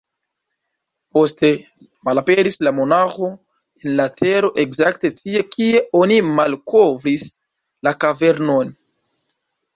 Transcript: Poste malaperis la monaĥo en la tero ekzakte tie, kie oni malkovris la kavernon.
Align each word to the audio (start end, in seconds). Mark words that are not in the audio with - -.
Poste 1.17 1.51
malaperis 2.09 2.57
la 2.67 2.73
monaĥo 2.77 3.29
en 3.33 3.93
la 4.01 4.07
tero 4.23 4.49
ekzakte 4.65 5.13
tie, 5.21 5.45
kie 5.53 5.83
oni 6.01 6.19
malkovris 6.41 7.29
la 7.89 7.97
kavernon. 8.07 8.75